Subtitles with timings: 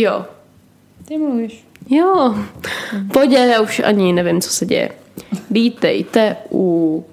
[0.00, 0.26] Jo.
[1.04, 1.64] Ty mluvíš.
[1.88, 2.34] Jo.
[3.12, 4.90] Pojď, já už ani nevím, co se děje.
[5.50, 7.06] Vítejte u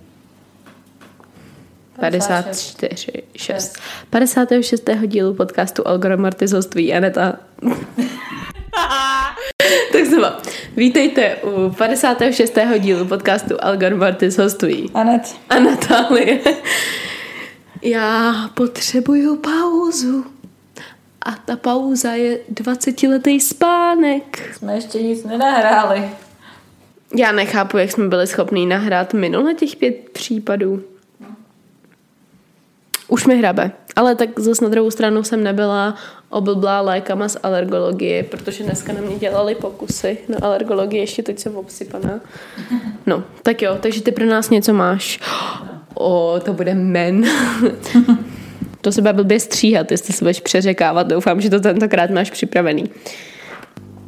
[2.00, 3.74] 54, 6.
[4.10, 4.90] 56.
[5.06, 5.84] dílu podcastu
[6.52, 7.34] hoství Aneta.
[9.92, 10.42] tak znova.
[10.76, 12.58] Vítejte u 56.
[12.80, 13.58] dílu podcastu
[14.38, 14.92] hoství.
[14.94, 15.36] Anet.
[15.50, 16.40] A Natálie.
[17.82, 20.37] Já potřebuju pauzu.
[21.28, 24.56] A ta pauza je 20-letý spánek.
[24.58, 26.10] Jsme ještě nic nenahráli.
[27.16, 30.84] Já nechápu, jak jsme byli schopní nahrát minule těch pět případů.
[33.08, 33.72] Už mi hrabe.
[33.96, 35.96] Ale tak zase na druhou stranu jsem nebyla
[36.30, 41.56] oblblá lékama z alergologie, protože dneska na mě dělali pokusy na alergologii, ještě teď jsem
[41.56, 42.20] obsypaná.
[43.06, 45.20] No, tak jo, takže ty pro nás něco máš.
[46.00, 47.26] O, to bude men.
[48.88, 51.08] to se bude blbě stříhat, jestli se budeš přeřekávat.
[51.08, 52.84] Doufám, že to tentokrát máš připravený.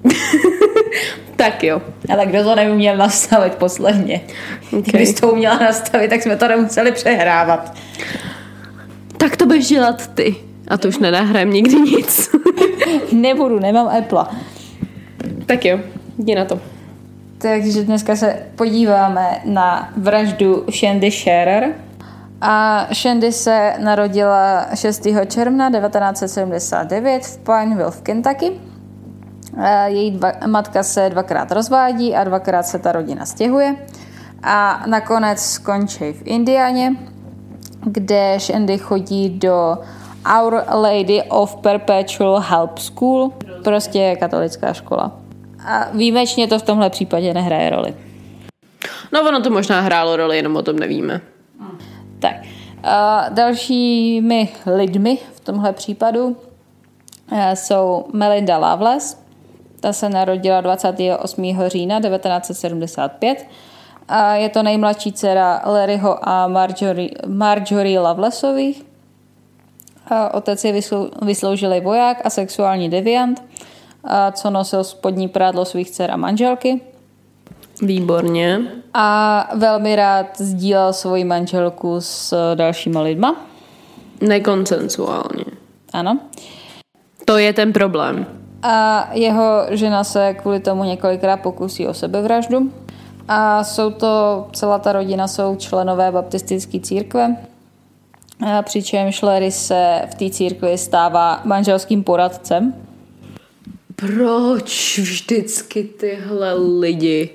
[1.36, 1.82] tak jo.
[2.14, 4.22] Ale kdo to neuměl nastavit posledně?
[4.68, 4.82] Okay.
[4.82, 7.74] Kdybys to uměla nastavit, tak jsme to nemuseli přehrávat.
[9.18, 10.36] Tak to budeš dělat ty.
[10.68, 12.30] A to už nenahrajem nikdy nic.
[13.12, 14.26] Nebudu, nemám Apple.
[15.46, 15.80] tak jo,
[16.18, 16.60] jdi na to.
[17.38, 21.76] Takže dneska se podíváme na vraždu Shandy Scherer.
[22.42, 25.08] A Shandy se narodila 6.
[25.28, 28.52] června 1979 v Pineville v Kentucky.
[29.86, 33.76] Její dva, matka se dvakrát rozvádí a dvakrát se ta rodina stěhuje.
[34.44, 36.96] A nakonec skončí v Indianě,
[37.86, 39.78] kde Shandy chodí do
[40.40, 45.12] Our Lady of Perpetual Help School, prostě katolická škola.
[45.66, 47.94] A výjimečně to v tomhle případě nehraje roli.
[49.14, 51.22] No ono to možná hrálo roli, jenom o tom nevíme.
[52.20, 52.36] Tak.
[52.84, 56.38] A dalšími lidmi v tomhle případu
[57.32, 59.18] eh, jsou Melinda Loveless.
[59.80, 61.56] Ta se narodila 28.
[61.68, 63.46] října 1975.
[64.08, 68.86] A je to nejmladší dcera Larryho a Marjorie, Marjorie Lovelessových.
[70.08, 73.44] A otec je vyslou, vysloužilý voják a sexuální deviant,
[74.04, 76.82] a co nosil spodní prádlo svých dcer a manželky.
[77.82, 78.62] Výborně.
[78.94, 83.46] A velmi rád sdílel svoji manželku s dalšíma lidma.
[84.22, 85.46] Nekonsensuálně.
[85.94, 86.20] Ano.
[87.26, 88.26] To je ten problém.
[88.64, 92.72] A jeho žena se kvůli tomu několikrát pokusí o sebevraždu.
[93.28, 97.36] A jsou to, celá ta rodina jsou členové baptistické církve,
[98.48, 102.74] a přičemž Larry se v té církvi stává manželským poradcem.
[103.96, 107.30] Proč vždycky tyhle lidi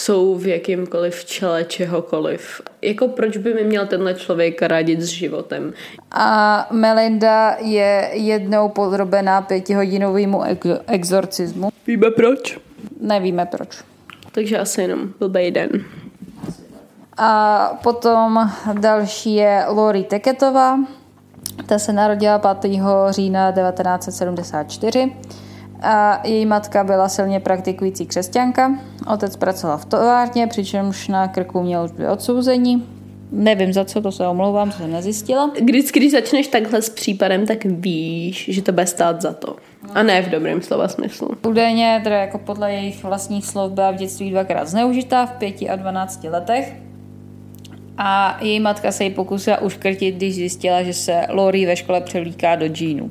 [0.00, 2.60] jsou v jakýmkoliv čele čehokoliv?
[2.82, 5.72] Jako proč by mi měl tenhle člověk radit s životem?
[6.10, 11.70] A Melinda je jednou podrobená pětihodinovému ex- exorcismu.
[11.86, 12.58] Víme proč?
[13.00, 13.78] Nevíme proč.
[14.32, 15.70] Takže asi jenom blbej den.
[17.16, 18.50] A potom
[18.80, 20.78] další je Lori Teketová.
[21.66, 22.72] Ta se narodila 5.
[23.10, 25.12] října 1974.
[25.82, 28.78] A její matka byla silně praktikující křesťanka.
[29.12, 32.86] Otec pracoval v továrně, přičemž na krku měl už dvě odsouzení.
[33.32, 35.50] Nevím za co, to se omlouvám, to jsem nezjistila.
[35.64, 39.56] Vždycky, když začneš takhle s případem, tak víš, že to bude stát za to.
[39.94, 41.28] A ne v dobrém slova smyslu.
[41.46, 45.76] Údajně, teda jako podle jejich vlastních slov, byla v dětství dvakrát zneužitá v pěti a
[45.76, 46.76] 12 letech.
[47.98, 52.56] A její matka se jí pokusila uškrtit, když zjistila, že se Lori ve škole převlíká
[52.56, 53.10] do džínu.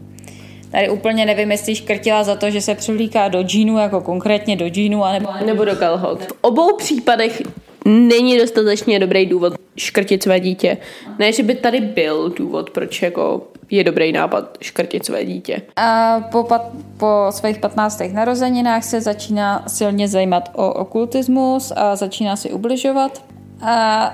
[0.72, 4.70] Tady úplně nevím, jestli škrtila za to, že se převlíká do džínu, jako konkrétně do
[4.70, 5.30] džínu, anebo...
[5.46, 6.24] Nebo do kalhot.
[6.24, 7.42] V obou případech
[7.86, 10.78] není dostatečně dobrý důvod škrtit své dítě.
[11.20, 15.62] Ne, že by tady byl důvod, proč jako je dobrý nápad škrtit své dítě.
[15.76, 16.62] A po, pat,
[16.98, 18.02] po svých 15.
[18.14, 23.24] narozeninách se začíná silně zajímat o okultismus a začíná si ubližovat.
[23.62, 24.14] A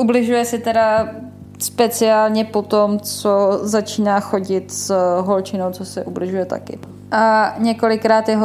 [0.00, 1.14] ubližuje si teda
[1.58, 6.78] speciálně po tom, co začíná chodit s holčinou, co se ubližuje taky.
[7.10, 8.38] A několikrát je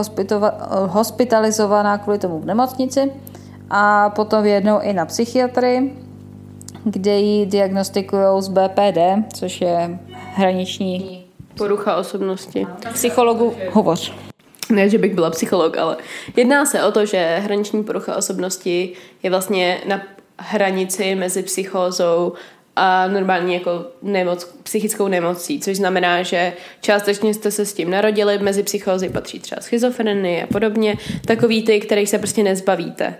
[0.87, 3.11] hospitalizovaná kvůli tomu v nemocnici
[3.69, 5.97] a potom jednou i na psychiatrii,
[6.83, 8.97] kde ji diagnostikují z BPD,
[9.33, 11.25] což je hraniční
[11.57, 12.67] Porucha osobnosti.
[12.93, 14.13] psychologu hovoř.
[14.69, 15.97] Ne, že bych byla psycholog, ale
[16.35, 18.93] jedná se o to, že hraniční porucha osobnosti
[19.23, 20.01] je vlastně na
[20.39, 22.33] hranici mezi psychózou
[22.75, 28.37] a normální jako nemoc, psychickou nemocí, což znamená, že částečně jste se s tím narodili,
[28.37, 33.15] mezi psychózy patří třeba schizofrenie a podobně, takový ty, kterých se prostě nezbavíte.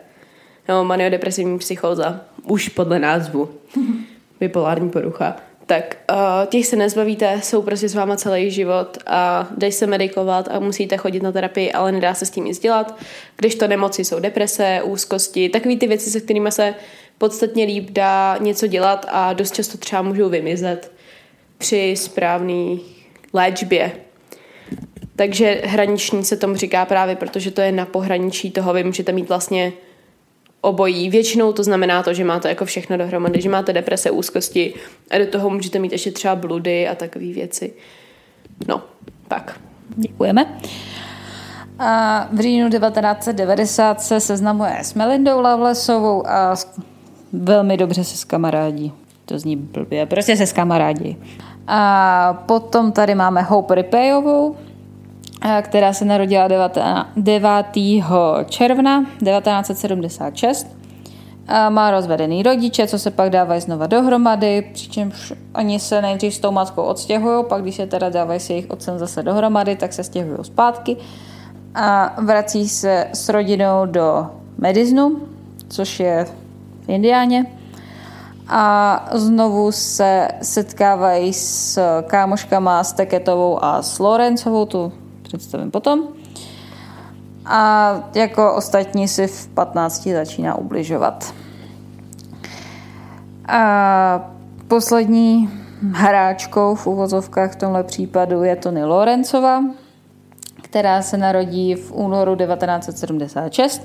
[0.69, 3.49] No, maniodepresivní psychóza, už podle názvu,
[4.39, 5.35] bipolární porucha.
[5.65, 6.17] tak uh,
[6.49, 10.97] těch se nezbavíte, jsou prostě s váma celý život a dají se medikovat a musíte
[10.97, 12.97] chodit na terapii, ale nedá se s tím nic dělat.
[13.37, 16.75] Když to nemoci jsou deprese, úzkosti, takové ty věci, se kterými se
[17.23, 20.91] podstatně líp dá něco dělat a dost často třeba můžou vymizet
[21.57, 22.77] při správné
[23.33, 23.91] léčbě.
[25.15, 29.29] Takže hraniční se tomu říká právě, protože to je na pohraničí toho, vy můžete mít
[29.29, 29.73] vlastně
[30.61, 31.09] obojí.
[31.09, 34.73] Většinou to znamená to, že máte jako všechno dohromady, že máte deprese, úzkosti
[35.11, 37.73] a do toho můžete mít ještě třeba bludy a takové věci.
[38.67, 38.83] No,
[39.27, 39.59] tak.
[39.95, 40.59] Děkujeme.
[41.79, 46.55] A v říjnu 1990 se seznamuje s Melindou Lovelessovou a
[47.33, 48.93] velmi dobře se s kamarádí.
[49.25, 51.17] To zní blbě, prostě se s kamarádí.
[51.67, 54.55] A potom tady máme Hope Ripeyovou,
[55.61, 56.47] která se narodila
[57.17, 57.51] 9.
[58.49, 60.67] června 1976.
[61.47, 66.39] A má rozvedený rodiče, co se pak dávají znova dohromady, přičemž oni se nejdřív s
[66.39, 70.03] tou matkou odstěhují, pak když se teda dávají s jejich otcem zase dohromady, tak se
[70.03, 70.97] stěhují zpátky
[71.75, 74.27] a vrací se s rodinou do
[74.57, 75.17] Mediznu,
[75.67, 76.25] což je
[76.85, 77.45] v Indiáně.
[78.47, 86.07] A znovu se setkávají s kámoškama, s Teketovou a s Lorencovou, tu představím potom.
[87.45, 91.33] A jako ostatní si v 15 začíná ubližovat.
[93.47, 94.31] A
[94.67, 95.49] poslední
[95.91, 99.63] hráčkou v uvozovkách v tomhle případu je Tony Lorencova,
[100.61, 103.81] která se narodí v únoru 1976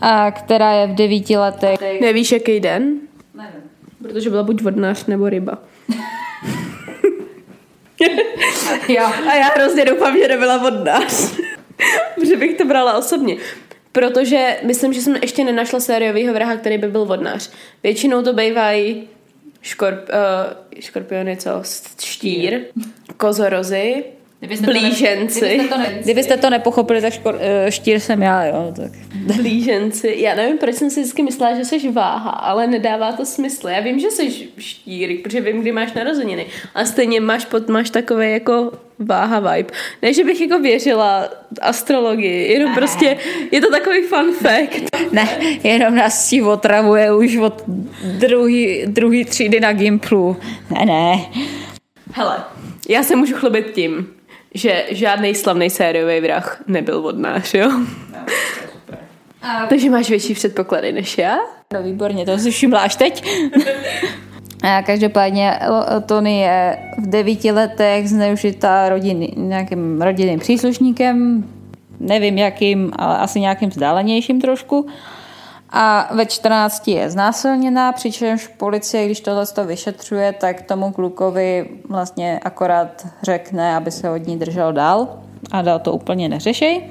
[0.00, 2.00] a která je v devíti letech.
[2.00, 3.00] Nevíš, jaký den?
[3.34, 3.62] Nevím.
[4.02, 5.58] Protože byla buď vodnář nebo ryba.
[8.88, 9.04] jo.
[9.04, 11.36] A já hrozně doufám, že nebyla vodnář.
[12.14, 13.36] Protože bych to brala osobně.
[13.92, 17.50] Protože myslím, že jsem ještě nenašla sériového vraha, který by byl vodnář.
[17.82, 19.08] Většinou to bývají
[19.62, 21.50] škorp, uh, škorpiony, co?
[22.00, 22.60] Štír,
[23.16, 24.04] kozorozy,
[24.38, 25.40] Kdybyste blíženci.
[25.40, 28.72] To ne, kdybyste, to ne, kdybyste to nepochopili, tak škor, uh, štír jsem já, jo.
[28.76, 28.92] Tak.
[29.36, 30.14] Blíženci.
[30.18, 33.68] Já nevím, proč jsem si vždycky myslela, že jsi váha, ale nedává to smysl.
[33.68, 36.46] Já vím, že jsi štír, protože vím, kdy máš narozeniny.
[36.74, 39.72] A stejně máš, pod, máš takové jako váha vibe.
[40.02, 41.28] Ne, že bych jako věřila
[41.60, 42.76] astrologii, jenom ne.
[42.76, 43.16] prostě
[43.52, 45.12] je to takový fun fact.
[45.12, 45.28] Ne,
[45.64, 47.62] jenom nás si otravuje už od
[48.18, 50.36] druhý, druhý třídy na Gimplu.
[50.70, 51.26] Ne, ne.
[52.12, 52.36] Hele,
[52.88, 54.06] já se můžu chlubit tím,
[54.54, 57.70] že žádný slavný sériový vrah nebyl vodnář, jo?
[58.12, 58.18] No,
[59.42, 59.66] a...
[59.66, 61.36] Takže máš větší předpoklady než já?
[61.72, 63.24] No výborně, to si všimla až teď.
[64.62, 65.58] A každopádně
[66.06, 71.44] Tony je v devíti letech zneužitá rodiny, nějakým rodinným příslušníkem,
[72.00, 74.86] nevím jakým, ale asi nějakým vzdálenějším trošku.
[75.70, 82.40] A ve 14 je znásilněná, přičemž policie, když tohle to vyšetřuje, tak tomu klukovi vlastně
[82.44, 85.08] akorát řekne, aby se od ní držel dál
[85.50, 86.90] a dál to úplně neřešej.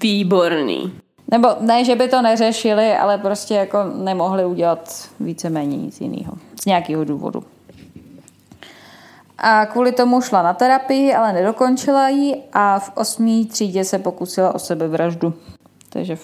[0.00, 0.92] Výborný.
[1.30, 6.32] Nebo ne, že by to neřešili, ale prostě jako nemohli udělat víceméně nic jiného.
[6.62, 7.44] Z nějakého důvodu.
[9.38, 14.54] A kvůli tomu šla na terapii, ale nedokončila ji a v osmý třídě se pokusila
[14.54, 15.34] o sebevraždu.
[15.88, 16.16] Takže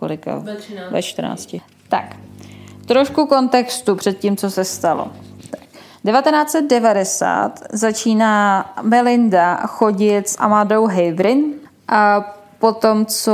[0.00, 0.38] kolika?
[0.38, 0.90] Ve 13.
[0.90, 1.56] Ve 14.
[1.88, 2.16] Tak,
[2.86, 5.10] trošku kontextu před tím, co se stalo.
[6.06, 11.44] 1990 začíná Melinda chodit s Amadou Havrin
[11.88, 13.32] a potom, co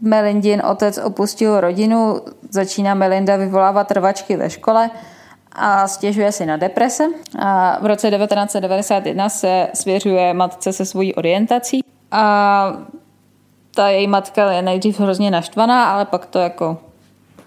[0.00, 4.90] Melindin otec opustil rodinu, začíná Melinda vyvolávat trvačky ve škole
[5.52, 7.04] a stěžuje si na deprese.
[7.38, 12.72] A v roce 1991 se svěřuje matce se svojí orientací a
[13.78, 16.78] ta její matka je nejdřív hrozně naštvaná, ale pak to jako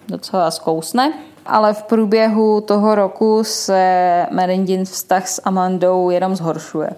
[0.07, 1.13] docela zkousne.
[1.45, 6.89] Ale v průběhu toho roku se Merindin vztah s Amandou jenom zhoršuje.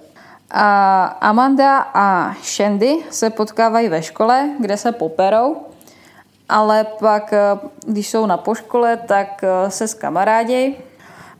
[0.52, 5.58] A Amanda a Shandy se potkávají ve škole, kde se poperou,
[6.50, 7.34] ale pak,
[7.86, 10.76] když jsou na poškole, tak se skamarádějí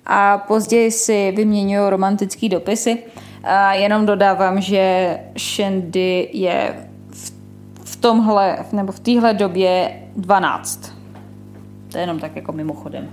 [0.06, 3.04] a později si vyměňují romantické dopisy.
[3.44, 6.88] A jenom dodávám, že Shandy je
[8.04, 10.94] tomhle, nebo v téhle době 12.
[11.92, 13.10] To je jenom tak jako mimochodem.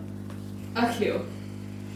[0.77, 1.21] Ach jo.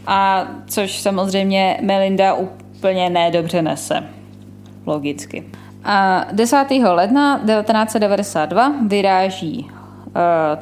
[0.07, 4.03] A což samozřejmě Melinda úplně nedobře nese.
[4.85, 5.43] Logicky.
[5.83, 6.65] A 10.
[6.71, 9.71] ledna 1992 vyráží uh,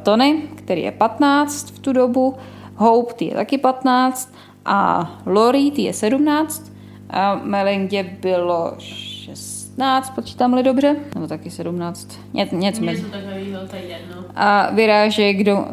[0.04, 2.36] Tony, který je 15 v tu dobu,
[2.76, 4.34] Hope, ty je taky 15
[4.66, 6.72] a Lori, ty je 17
[7.10, 8.74] a Melindě bylo
[9.74, 13.06] 16, počítám-li dobře, nebo taky 17, Ně, něco mezi.
[14.36, 15.66] A vyráží k, domu,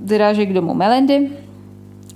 [0.00, 1.30] vyráží k domu Melindy,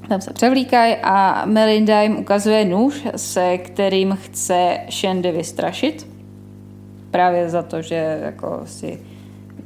[0.09, 6.07] tam se převlíkají a Melinda jim ukazuje nůž, se kterým chce Shandy vystrašit.
[7.11, 9.01] Právě za to, že jako si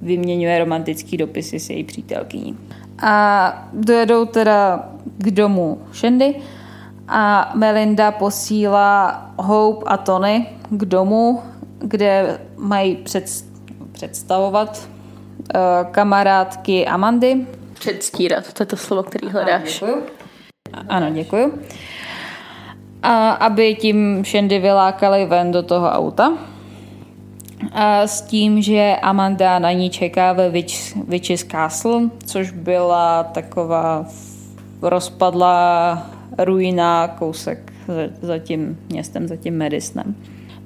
[0.02, 2.58] vyměňuje romantický dopisy s její přítelkyní.
[3.02, 4.88] A dojedou teda
[5.18, 6.34] k domu Shandy
[7.08, 11.42] a Melinda posílá Hope a Tony k domu,
[11.84, 13.44] kde mají před,
[13.92, 14.88] představovat
[15.54, 17.46] uh, kamarádky Amandy.
[17.74, 19.72] Předstírat, to je to slovo, který hledáš.
[19.72, 20.02] Děkuju.
[20.88, 21.58] Ano, děkuju.
[23.02, 26.32] A aby tím Shandy vylákali ven do toho auta.
[27.72, 34.06] A s tím, že Amanda na ní čeká ve Witch, Witch's Castle, což byla taková
[34.82, 36.06] rozpadlá
[36.38, 37.72] ruina, kousek
[38.22, 40.14] za tím městem, za tím Madisnem.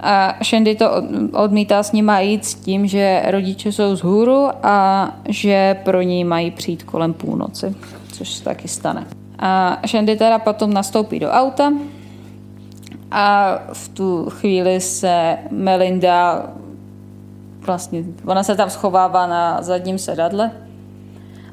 [0.01, 0.91] A Shandy to
[1.33, 6.25] odmítá s nima jít s tím, že rodiče jsou z hůru a že pro ní
[6.25, 7.75] mají přijít kolem půlnoci,
[8.13, 9.07] což se taky stane.
[9.39, 11.73] A Shandy teda potom nastoupí do auta
[13.11, 16.47] a v tu chvíli se Melinda
[17.61, 20.51] vlastně, ona se tam schovává na zadním sedadle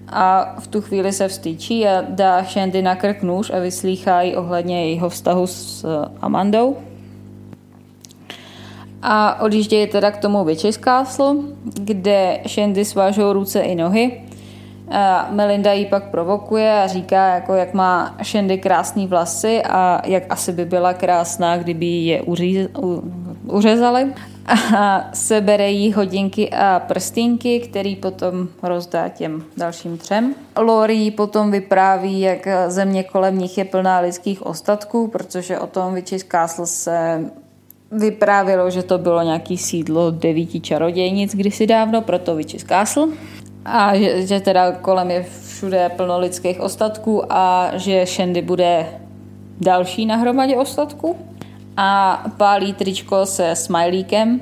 [0.08, 4.36] a v tu chvíli se vstýčí a dá Shandy na krk nůž a vyslýchá ji
[4.36, 5.86] ohledně jejího vztahu s
[6.22, 6.78] Amandou.
[9.08, 14.22] A odjíždějí teda k tomu Witch's Castle, kde Shandy svážou ruce i nohy.
[14.92, 20.24] A Melinda ji pak provokuje a říká, jako jak má Shandy krásný vlasy a jak
[20.30, 23.04] asi by byla krásná, kdyby je uří, u,
[23.52, 24.14] uřezali
[24.78, 30.36] a sebere jí hodinky a prstínky, který potom rozdá těm dalším třem.
[30.58, 36.26] Lori potom vypráví, jak země kolem nich je plná lidských ostatků, protože o tom Witch's
[36.32, 37.26] Castle se
[38.00, 43.08] vyprávělo, že to bylo nějaký sídlo devíti čarodějnic kdysi dávno, proto Witch's Castle.
[43.66, 48.88] A že, že teda kolem je všude plno lidských ostatků a že Shandy bude
[49.62, 51.16] další na hromadě ostatků
[51.78, 54.42] a pálí tričko se smajlíkem,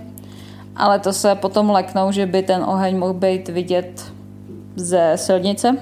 [0.76, 4.14] ale to se potom leknou, že by ten oheň mohl být vidět
[4.76, 5.78] ze silnice.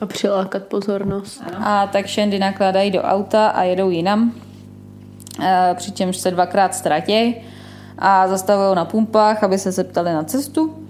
[0.00, 1.42] A přilákat pozornost.
[1.56, 4.32] A tak Shandy nakládají do auta a jedou jinam,
[5.74, 7.36] přičemž se dvakrát ztratí
[7.98, 10.88] a zastavují na pumpách, aby se zeptali na cestu.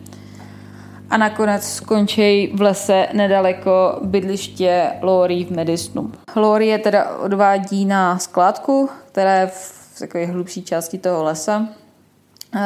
[1.10, 6.12] A nakonec skončí v lese nedaleko bydliště Lori v Medisnu.
[6.36, 11.68] Lori je teda odvádí na skládku, která je v takové hlubší části toho lesa.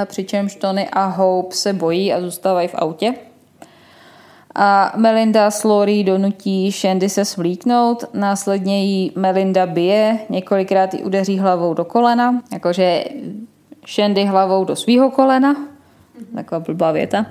[0.04, 3.14] Přičemž Tony a Hope se bojí a zůstávají v autě.
[4.58, 11.38] A Melinda s Lori donutí Shandy se svlíknout, následně jí Melinda bije, několikrát ji udeří
[11.38, 13.04] hlavou do kolena, jakože
[13.86, 15.56] Shandy hlavou do svého kolena,
[16.34, 17.26] taková blbá věta,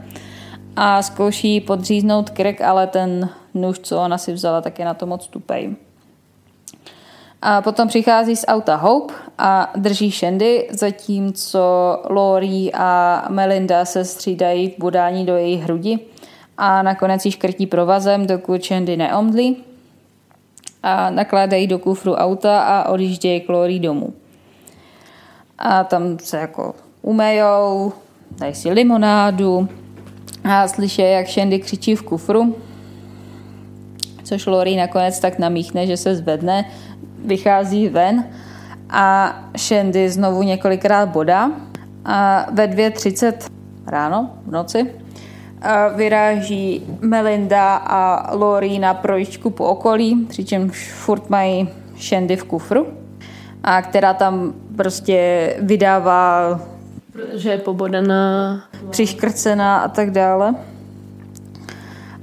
[0.76, 5.06] a zkouší podříznout krk, ale ten nůž, co ona si vzala, tak je na to
[5.06, 5.76] moc tupej.
[7.42, 11.60] A potom přichází z auta Hope a drží Shandy, zatímco
[12.10, 16.00] Lori a Melinda se střídají v budání do její hrudi
[16.58, 19.58] a nakonec ji škrtí provazem, dokud Shandy neomdlí.
[20.84, 24.14] A nakládají do kufru auta a odjíždějí k Lori domů.
[25.58, 27.94] A tam se jako umejou,
[28.32, 29.70] dají si limonádu
[30.44, 32.56] a slyší, jak Shandy křičí v kufru,
[34.24, 36.66] což Lori nakonec tak namíchne, že se zvedne
[37.26, 38.26] vychází ven
[38.90, 41.52] a Shandy znovu několikrát bodá.
[42.06, 43.34] A ve 2.30
[43.88, 45.05] ráno v noci
[45.96, 51.70] vyráží Melinda a Lori na projičku po okolí, přičemž furt mají
[52.00, 52.88] Shandy v kufru,
[53.64, 56.60] a která tam prostě vydává
[57.34, 60.56] že je pobodaná, přiškrcená a tak dále.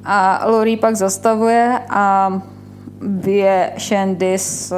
[0.05, 2.33] A Lori pak zastavuje a
[3.25, 4.75] je Shandy s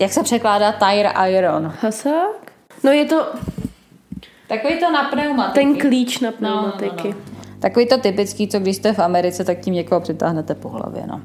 [0.00, 1.72] jak se překládá tire iron?
[1.80, 2.52] Hasák?
[2.84, 3.26] No je to...
[4.48, 5.60] Takový to na pneumatiky.
[5.60, 7.08] Ten klíč na pneumatiky.
[7.08, 7.38] No, no, no.
[7.58, 11.04] Takový to typický, co když jste v Americe, tak tím někoho přitáhnete po hlavě.
[11.06, 11.20] No.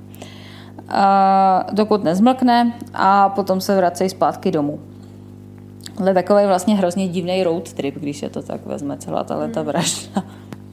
[0.90, 4.80] A, dokud nezmlkne a potom se vracejí zpátky domů.
[6.00, 9.62] Ale takový vlastně hrozně divný road trip, když se to tak vezme celá ta leta
[9.62, 10.24] vražda.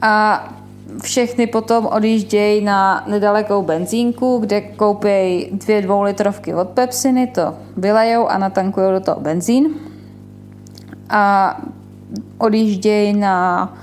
[0.01, 0.43] A
[1.03, 8.37] všechny potom odjíždějí na nedalekou benzínku, kde koupí dvě dvoulitrovky od Pepsiny, to vylejou a
[8.37, 9.69] natankují do toho benzín.
[11.09, 11.57] A
[12.41, 13.73] odjíždějí na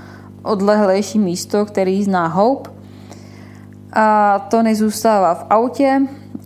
[0.43, 2.69] odlehlejší místo, který zná Hope.
[3.93, 6.01] A Tony zůstává v autě.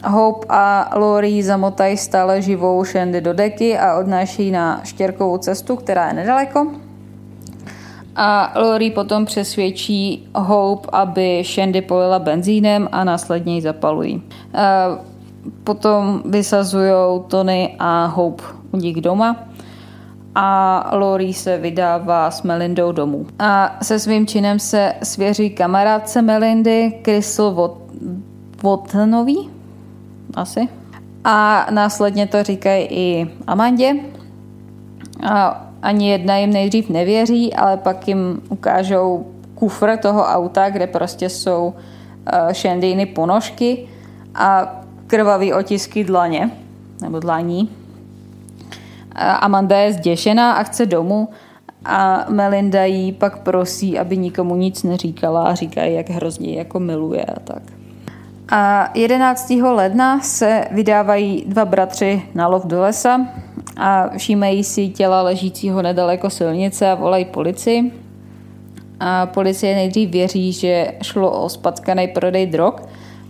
[0.07, 6.07] Hope a Lori zamotají stále živou Shandy do deky a odnáší na štěrkovou cestu, která
[6.07, 6.67] je nedaleko.
[8.15, 14.23] A Lori potom přesvědčí Hope, aby Shandy polila benzínem a následně ji zapalují.
[15.63, 19.52] potom vysazují Tony a Hope u nich doma
[20.35, 23.25] a Lori se vydává s Melindou domů.
[23.39, 27.77] A se svým činem se svěří kamarádce Melindy, Crystal
[28.63, 29.49] Wattonový,
[30.33, 30.67] asi.
[31.23, 33.95] A následně to říkají i Amandě.
[35.29, 39.25] A ani jedna jim nejdřív nevěří, ale pak jim ukážou
[39.55, 43.87] kufr toho auta, kde prostě jsou uh, Shandyny ponožky
[44.35, 46.51] a krvavý otisky dlaně,
[47.01, 47.69] nebo dlaní.
[49.15, 51.29] Amanda je zděšená a chce domů
[51.85, 57.25] a Melinda jí pak prosí, aby nikomu nic neříkala a říká, jak hrozně jako miluje
[57.25, 57.63] a tak.
[58.49, 59.49] A 11.
[59.49, 63.27] ledna se vydávají dva bratři na lov do lesa
[63.77, 67.91] a všímají si těla ležícího nedaleko silnice a volají policii.
[68.99, 72.73] A policie nejdřív věří, že šlo o spackaný prodej drog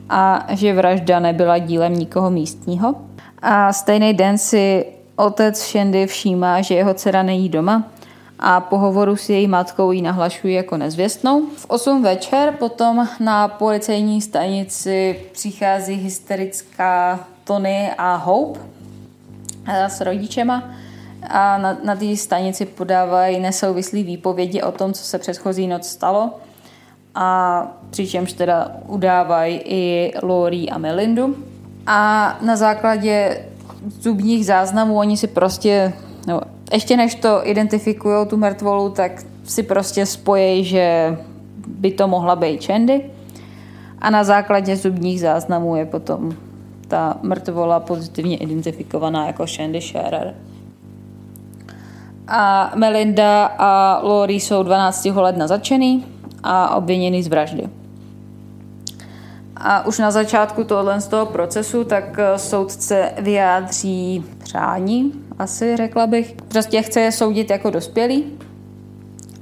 [0.10, 2.96] a že vražda nebyla dílem nikoho místního.
[3.42, 4.86] A stejný den si
[5.16, 7.84] otec Shandy všímá, že jeho dcera nejí doma
[8.40, 11.46] a po hovoru s její matkou ji nahlašují jako nezvěstnou.
[11.56, 18.60] V 8 večer potom na policejní stanici přichází hysterická Tony a Hope
[19.68, 20.64] s rodičema
[21.30, 26.32] a na, na té stanici podávají nesouvislý výpovědi o tom, co se předchozí noc stalo
[27.16, 31.36] a přičemž teda udávají i Lori a Melindu.
[31.88, 33.46] A na základě
[33.88, 35.94] zubních záznamů oni si prostě,
[36.28, 36.42] no,
[36.74, 39.12] ještě než to identifikují tu mrtvolu, tak
[39.44, 41.18] si prostě spojí, že
[41.68, 43.10] by to mohla být Chandy.
[44.00, 46.32] A na základě zubních záznamů je potom
[46.88, 50.36] ta mrtvola pozitivně identifikovaná jako Shandy Scherer.
[52.28, 55.06] A Melinda a Lori jsou 12.
[55.06, 56.06] ledna začený
[56.44, 57.83] a obviněný z vraždy.
[59.66, 66.08] A už na začátku tohle z toho procesu tak eh, soudce vyjádří přání, asi řekla
[66.08, 66.36] bych.
[66.48, 68.26] Prostě chce je soudit jako dospělí,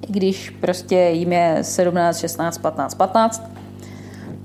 [0.08, 3.52] i když prostě jim je 17, 16, 15, 15.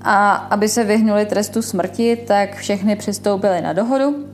[0.01, 4.25] A aby se vyhnuli trestu smrti, tak všechny přistoupili na dohodu.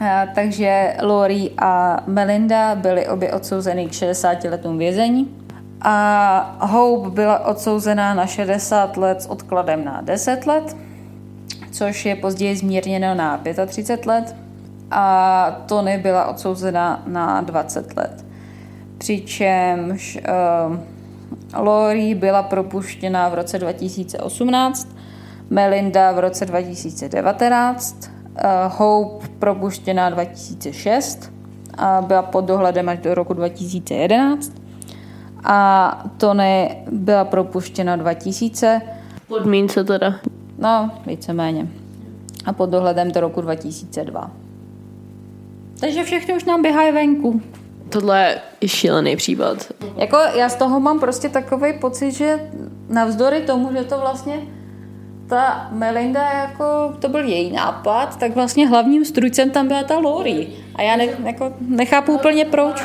[0.00, 5.39] A, takže Lori a Melinda byly obě odsouzeny k 60 letům vězení
[5.82, 10.76] a Hope byla odsouzená na 60 let s odkladem na 10 let,
[11.72, 14.36] což je později zmírněno na 35 let
[14.90, 18.24] a Tony byla odsouzena na 20 let.
[18.98, 20.18] Přičemž
[20.68, 20.76] uh,
[21.62, 24.88] Lori byla propuštěna v roce 2018,
[25.50, 31.32] Melinda v roce 2019, uh, Hope propuštěna 2006
[31.78, 34.59] a byla pod dohledem až do roku 2011
[35.44, 38.82] a Tony byla propuštěna 2000.
[39.28, 40.14] Podmínce teda.
[40.58, 41.66] No, víceméně.
[42.46, 44.30] A pod dohledem do roku 2002.
[45.80, 47.42] Takže všechny už nám běhají venku.
[47.88, 49.72] Tohle je šílený případ.
[49.96, 52.50] Jako já z toho mám prostě takový pocit, že
[52.88, 54.40] navzdory tomu, že to vlastně
[55.28, 60.48] ta Melinda, jako to byl její nápad, tak vlastně hlavním strujcem tam byla ta Lori.
[60.74, 62.84] A já ne, jako nechápu úplně proč.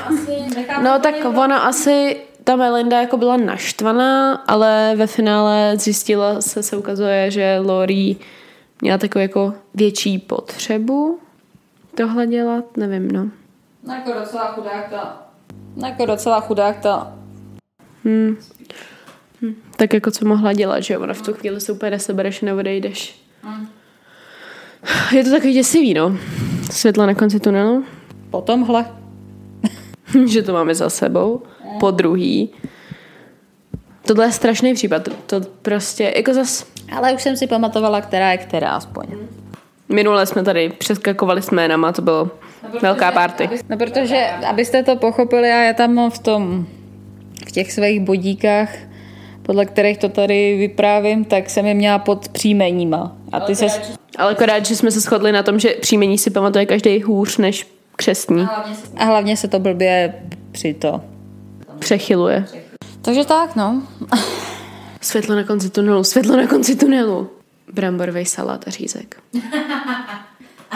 [0.84, 6.78] No tak ona asi ta Melinda jako byla naštvaná, ale ve finále zjistila se, se
[6.78, 8.16] ukazuje, že Lori
[8.82, 11.20] měla takovou jako větší potřebu
[11.96, 13.30] tohle dělat, nevím, no.
[13.96, 15.28] jako docela chudák ta.
[15.86, 17.14] Jako docela chudák ta.
[18.04, 18.38] Hmm.
[19.42, 19.56] Hm.
[19.76, 23.22] Tak jako co mohla dělat, že ona v tu chvíli se úplně nesebereš neodejdeš.
[23.42, 23.68] Hmm.
[25.12, 26.18] Je to takový děsivý, no.
[26.72, 27.86] Světla na konci tunelu.
[28.30, 28.86] Po tomhle.
[30.26, 31.42] že to máme za sebou
[31.80, 32.50] po druhý.
[34.08, 35.10] Tohle je strašný případ.
[35.26, 36.66] To, prostě, jako zas...
[36.98, 39.06] Ale už jsem si pamatovala, která je která aspoň.
[39.90, 42.24] Minule jsme tady přeskakovali s jménama, to bylo
[42.64, 43.50] no, protože, velká party.
[43.70, 46.68] No protože, abyste to pochopili, a já tam mám v tom,
[47.48, 48.70] v těch svých bodíkách,
[49.42, 53.16] podle kterých to tady vyprávím, tak jsem je měla pod příjmeníma.
[53.32, 53.68] A ty se...
[54.18, 57.68] Ale akorát, že jsme se shodli na tom, že příjmení si pamatuje každý hůř než
[57.96, 58.42] křestní.
[58.42, 60.14] A hlavně se, a hlavně se to blbě
[60.52, 61.02] při to
[61.80, 62.46] přechyluje.
[63.02, 63.84] Takže tak, no.
[65.02, 67.30] světlo na konci tunelu, světlo na konci tunelu.
[67.74, 69.18] Bramborový salát a řízek.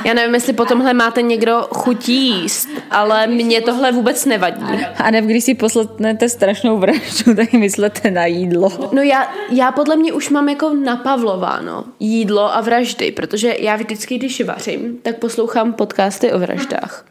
[0.06, 4.86] Já nevím, jestli po tomhle máte někdo chutí jíst, ale mně tohle vůbec nevadí.
[4.98, 8.90] A ne, když si poslechnete strašnou vraždu, tak myslete na jídlo.
[8.92, 14.18] No já, já podle mě už mám jako napavlováno jídlo a vraždy, protože já vždycky,
[14.18, 17.06] když vařím, tak poslouchám podcasty o vraždách.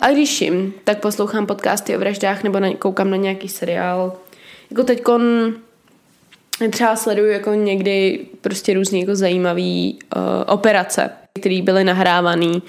[0.00, 4.12] A když jim, tak poslouchám podcasty o vraždách nebo na, koukám na nějaký seriál.
[4.70, 5.22] Jako teďkon
[6.70, 11.10] třeba sleduju jako někdy prostě různý jako zajímavý uh, operace.
[11.40, 12.62] které byly nahrávaný.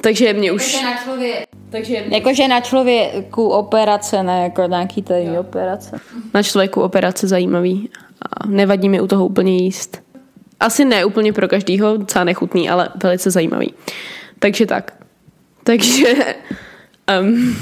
[0.00, 0.82] Takže mě už...
[0.82, 1.44] na člověk.
[1.70, 6.00] Takže Jakože na člověku operace, ne jako nějaký tady operace.
[6.34, 7.90] na člověku operace zajímavý.
[8.22, 10.02] A nevadí mi u toho úplně jíst.
[10.60, 13.74] Asi ne úplně pro každýho, docela nechutný, ale velice zajímavý.
[14.38, 14.95] Takže tak.
[15.66, 16.14] Takže
[17.20, 17.56] um,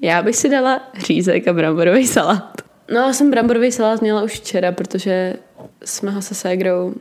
[0.00, 2.62] já bych si dala řízek a bramborový salát.
[2.92, 5.34] No já jsem bramborový salát měla už včera, protože
[5.84, 6.94] jsme ho se ségrou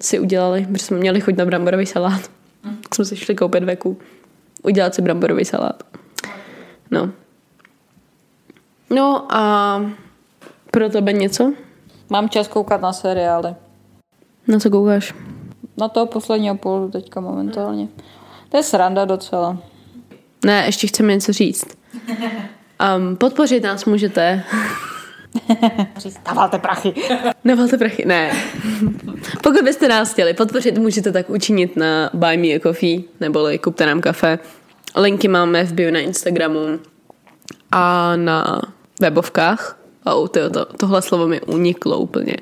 [0.00, 2.30] si udělali, protože jsme měli chuť na bramborový salát.
[2.82, 3.98] Tak jsme si šli koupit veku.
[4.62, 5.82] Udělat si bramborový salát.
[6.90, 7.10] No.
[8.90, 9.80] No a
[10.70, 11.52] pro tebe něco?
[12.10, 13.54] Mám čas koukat na seriály.
[14.48, 15.14] Na co koukáš?
[15.76, 17.88] Na toho posledního půl teďka momentálně.
[18.48, 19.58] To je sranda docela.
[20.44, 21.78] Ne, ještě chceme něco říct.
[22.96, 24.44] Um, podpořit nás můžete.
[26.26, 26.94] Dáváte prachy.
[27.44, 28.32] Nevalte prachy, ne.
[29.42, 33.86] Pokud byste nás chtěli podpořit, můžete tak učinit na Buy Me a Coffee, neboli kupte
[33.86, 34.38] nám kafe.
[34.96, 36.78] Linky máme v bio na Instagramu
[37.72, 38.62] a na
[39.00, 39.78] webovkách.
[40.04, 42.36] Oh, to, to, tohle slovo mi uniklo úplně.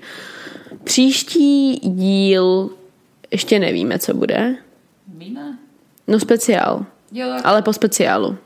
[0.84, 2.70] Příští díl
[3.30, 4.56] ještě nevíme, co bude.
[5.08, 5.58] Víme.
[6.08, 7.40] No speciál, Jo, tak.
[7.46, 8.38] ale po speciálu.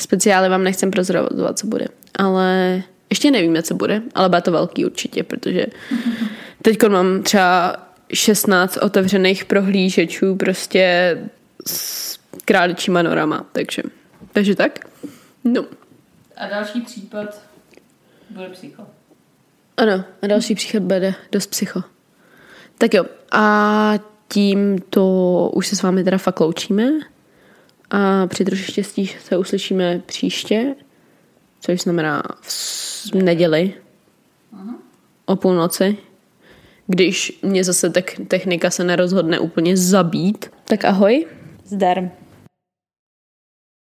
[0.00, 1.86] Speciály vám nechcem prozrazovat, co bude.
[2.14, 5.66] Ale ještě nevíme, co bude, ale bude to velký určitě, protože
[6.62, 7.76] teď mám třeba
[8.12, 11.18] 16 otevřených prohlížečů prostě
[11.66, 13.82] s králičíma norama, takže,
[14.32, 14.78] takže tak.
[15.44, 15.64] No,
[16.36, 17.40] A další případ
[18.30, 18.86] bude psycho.
[19.76, 21.82] ano, a další příchod bude dost psycho.
[22.78, 23.92] Tak jo, a
[24.32, 26.88] tím to už se s vámi teda fakt loučíme
[27.90, 30.74] a při troši štěstí se uslyšíme příště,
[31.60, 33.74] což znamená v neděli
[35.26, 35.96] o půlnoci,
[36.86, 40.50] když mě zase tek- technika se nerozhodne úplně zabít.
[40.64, 41.26] Tak ahoj.
[41.64, 42.10] Zdar.